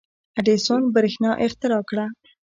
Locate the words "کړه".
1.89-2.05